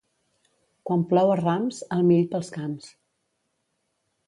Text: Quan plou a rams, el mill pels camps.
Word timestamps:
Quan 0.89 1.03
plou 1.11 1.33
a 1.33 1.35
rams, 1.41 1.83
el 1.97 2.03
mill 2.09 2.25
pels 2.33 2.51
camps. 2.57 2.91